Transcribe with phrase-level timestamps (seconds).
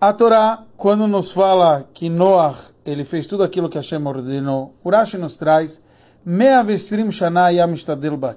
[0.00, 2.56] A Torá, quando nos fala que Noah
[2.86, 5.82] ele fez tudo aquilo que Hashem ordenou, Urashi nos traz
[7.10, 7.48] Shana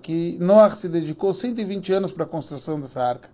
[0.01, 3.29] que Noah se dedicou 120 anos para a construção dessa arca.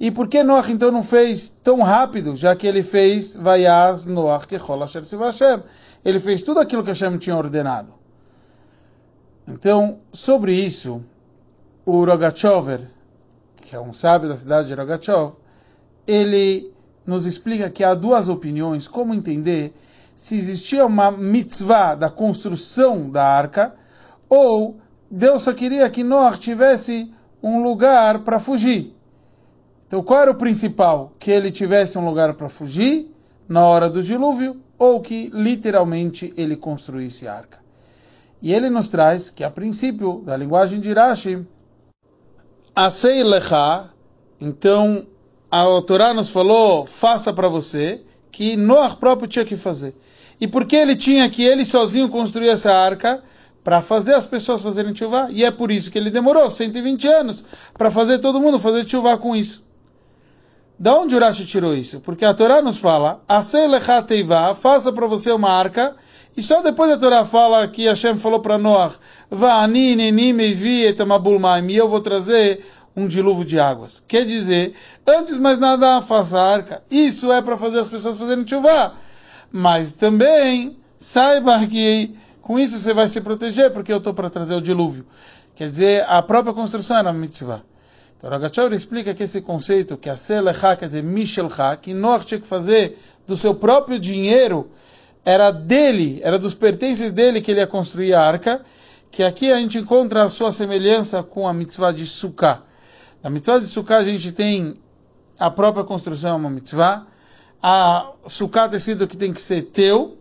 [0.00, 4.44] E por que Noah então não fez tão rápido, já que ele fez Vayaz Noah
[4.44, 5.62] Kechol Asher Hashem?
[6.04, 7.94] Ele fez tudo aquilo que Hashem tinha ordenado.
[9.46, 11.00] Então, sobre isso,
[11.86, 12.80] o Rogachover,
[13.60, 15.36] que é um sábio da cidade de Rogachov,
[16.08, 16.72] ele
[17.06, 19.74] nos explica que há duas opiniões como entender
[20.14, 23.74] se existia uma mitzvah da construção da arca
[24.28, 24.76] ou
[25.10, 27.12] Deus só queria que Noah tivesse
[27.42, 28.94] um lugar para fugir.
[29.86, 31.12] Então, qual era o principal?
[31.18, 33.14] Que ele tivesse um lugar para fugir
[33.46, 37.58] na hora do dilúvio ou que literalmente ele construísse a arca.
[38.40, 41.46] E ele nos traz que, a princípio, da linguagem de Rashi,
[42.74, 43.90] Asei lecha,
[44.40, 45.06] então
[45.52, 49.94] a Torá nos falou, faça para você, que Noah próprio tinha que fazer.
[50.40, 53.22] E por que ele tinha que ele sozinho construir essa arca?
[53.62, 55.28] Para fazer as pessoas fazerem chuva.
[55.30, 59.18] E é por isso que ele demorou 120 anos para fazer todo mundo fazer chuva
[59.18, 59.62] com isso.
[60.78, 62.00] Da onde Urashi tirou isso?
[62.00, 63.22] Porque a Torá nos fala,
[64.58, 65.94] faça para você uma arca,
[66.34, 68.92] e só depois a Torá fala que Hashem falou para Noah,
[71.68, 72.64] e eu vou trazer
[72.96, 74.02] um dilúvio de águas.
[74.06, 74.74] Quer dizer,
[75.06, 76.82] antes mais nada, faça a arca.
[76.90, 78.94] Isso é para fazer as pessoas fazerem chuva.
[79.50, 84.54] Mas também, saiba que com isso você vai se proteger, porque eu estou para trazer
[84.54, 85.06] o dilúvio.
[85.54, 87.62] Quer dizer, a própria construção era uma mitzvah.
[88.16, 92.40] Então, Ragachover explica que esse conceito, que a Selecha, quer dizer, Mishelcha, que Noach tinha
[92.40, 94.70] que fazer do seu próprio dinheiro,
[95.24, 98.62] era dele, era dos pertences dele que ele ia construir a arca,
[99.10, 102.62] que aqui a gente encontra a sua semelhança com a mitzvah de Sukkah.
[103.22, 104.74] Na mitzvah de Sukkah a gente tem
[105.38, 107.06] a própria construção, é uma mitzvah,
[107.62, 110.18] a Sukkah tecido que tem que ser teu,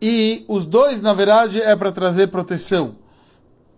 [0.00, 2.94] e os dois, na verdade, é para trazer proteção.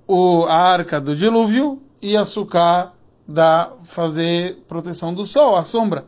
[0.07, 2.93] O, a arca do dilúvio e a Sukkah
[3.27, 6.05] da fazer proteção do sol, a sombra.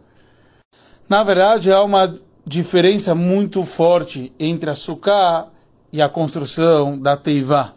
[1.08, 2.14] Na verdade, há uma
[2.46, 5.48] diferença muito forte entre a Sukkah
[5.92, 7.72] e a construção da Teivá.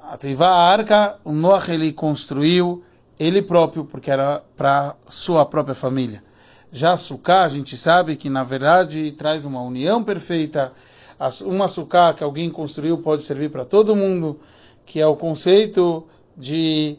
[0.00, 2.82] A Teivá, a arca, o Noach ele construiu
[3.22, 6.22] ele próprio, porque era para sua própria família.
[6.70, 10.72] Já a a gente sabe que na verdade traz uma união perfeita.
[11.44, 14.40] Uma Sukkah que alguém construiu pode servir para todo mundo,
[14.84, 16.04] que é o conceito
[16.36, 16.98] de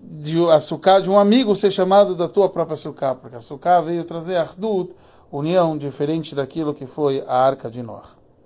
[0.00, 3.80] de a sukkah de um amigo ser chamado da tua própria sukkah, porque a sukkah
[3.80, 4.94] veio trazer Ardut,
[5.30, 8.17] união diferente daquilo que foi a arca de Noah.